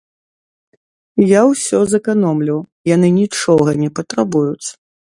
[1.33, 2.57] Я ўсё зэканомлю,
[2.95, 4.69] яны нічога не патрабуюць.